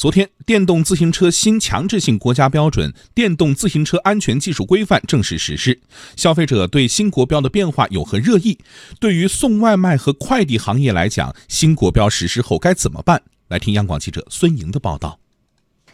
[0.00, 5.78] 昨天，电动自行车新强制性国家标准《电动自行车安全技术规范》正式实施。
[6.16, 8.56] 消费者对新国标的变化有何热议？
[8.98, 13.20] 对于送外卖和快递行业来讲，新国标实施后该怎么办？
[13.48, 15.18] 来听央广记者孙莹的报道。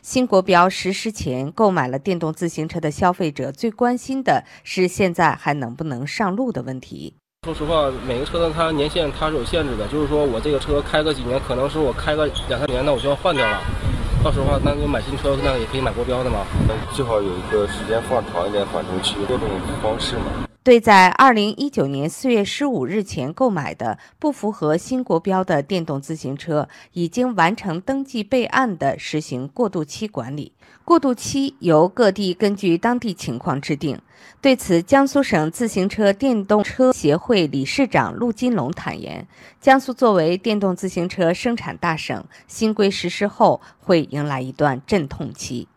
[0.02, 7.14] 新国标实施前，购买了电动自行车的消费者最关心的是现在还能不能上路的问题。
[7.44, 13.60] 说实话，每个车的它年限它是有限制的，就是说我这个车开个几年，可能是我开个两三年，那我就要换掉了。
[14.24, 16.44] 到时候话，那就买新车，那也可以买国标的嘛。
[16.92, 19.48] 最好有一个时间放长一点缓冲期，各种
[19.82, 20.45] 方式嘛。
[20.66, 30.50] 对在二零一九年四月十五日前购买的不符合新国标的电动自行车，已经完成登记备案的，实行过渡期管理。
[30.84, 33.96] 过渡期由各地根据当地情况制定。
[34.40, 39.28] 对此，江苏省自行车电动车协会理事长陆金龙坦言，
[39.60, 45.68] 江苏作为电动自行车生产大省，新规实施后会迎来一段阵痛期。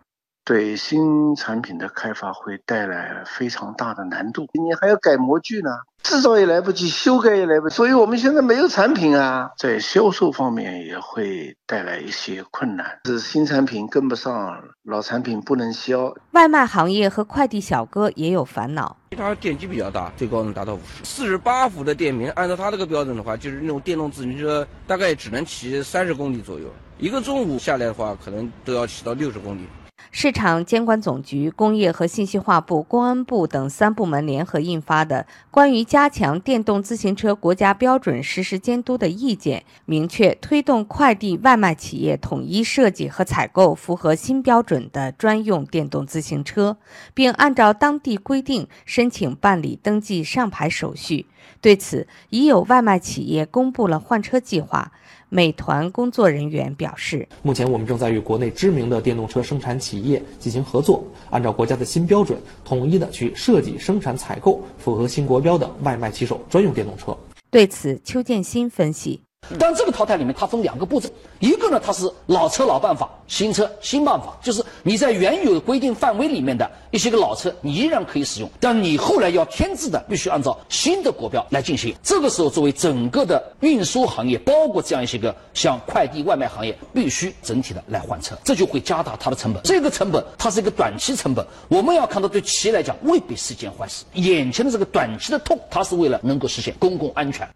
[0.49, 5.69] 对新产品的开发会带来非常大的难度，你还要改模具呢，
[6.01, 16.11] 制造也来不及，修改也来不及，所以我们现在没有产品啊，在销售方面也会带来一些困难，是新产品跟不上，老产品不能销。
[16.31, 26.65] 外卖行业和快递小哥也有烦恼，它电机比较大，最高能达到五十，四十八伏的电瓶，按照它这个标准的话，就是那种电动自行车大概只能骑三十公里左右，
[26.97, 29.67] 一个中午下来的话，可能都要骑到六十公里。
[30.11, 46.77] 市场监管总局、工业和信息化部、公安部等三部门联合印发的《关于加强电动自行车国家标准实施监督的意见》明确，推动快递外卖企业统一设计和采购符合新标准的专用电动自行车，
[47.13, 51.27] 并按照当地规定申请办理登记上牌手续。
[51.61, 54.91] 对此，已有外卖企业公布了换车计划。
[55.29, 67.15] 美团工作人员表示，目前我们正在与国内知名的电动车生产企业进行合作，按照国家的新标准，统一的去设计、生产、采购符合新国标的外卖骑手专用电动车。
[67.51, 69.21] 对此，邱建新分析。
[69.57, 81.95] 但这个淘汰里面，它分两个步骤，一个呢，它是老车老办法，新车新办法，就是你在原有的规定范围里面的一些个老车，你依然可以使用，但你后来要添置的，必须按照新的国标来进行。
[82.03, 89.63] 这个时候，作为整个的运输行业，包括这样一些个像快递外卖行业，必须整体的来换车，这就会加大它的成本。
[89.63, 94.05] 这个成本它是一个短期成本，我们要看到对企业来讲未必是一件坏事。
[94.13, 97.49] 眼前的这个短期的痛，它是为了能够实现公共安全。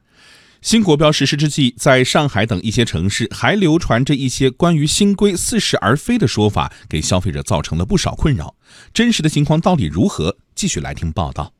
[0.63, 8.56] 新国标实施之际，在上海等一些城市还流传着一些关于新规似是而非的说法，给消费者造成了不少困扰。
[8.94, 10.38] 真实的情况到底如何？
[10.56, 11.51] 继续来听报道。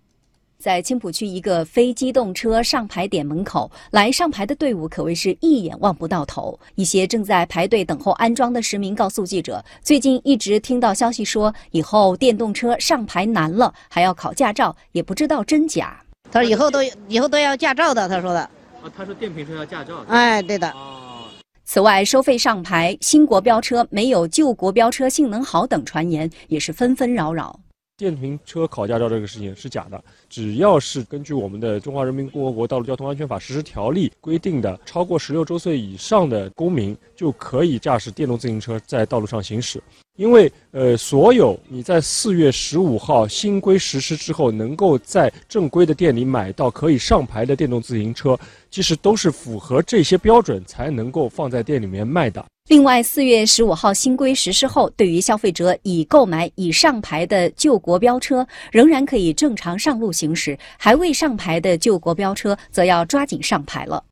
[0.58, 6.58] 在青浦区一个非机动车上牌点门口，来上牌的队伍可谓是一眼望不到头。
[6.75, 16.02] 一些正在排队等候安装的市民告诉记者，最近一直听到消息说，以后电动车上牌难了，还要考驾照，也不知道真假。
[16.31, 18.50] 他说以后都以后都要驾照的，他说的。
[18.84, 20.04] 啊，他说电瓶车要驾照。
[20.10, 20.70] 哎，对的。
[20.72, 21.24] 哦。
[21.64, 27.58] 此外，收费上牌，新国标车没有旧国标车性能好等传言也是纷纷扰扰。
[27.96, 39.82] 电瓶车考驾照这个事情是假的，只要是根据我们的《中华人民共和国道路交通安全法实施条例》规定的，超过十六周岁以上的公民就可以驾驶电动自行车在道路上行驶。
[40.16, 48.38] 因为，呃，所有你在四月十五号新规实施之后，能够在正规的店里买到可以上牌的电动自行车，
[48.69, 52.46] 其实都是符合这些标准才能够放在店里面卖的。
[52.69, 64.03] 另外，四月十五号新规实施后，对于消费者已购买已上牌的旧国标车，仍然可以正常上路行驶；还未上牌的旧国标车，则要抓紧上牌了。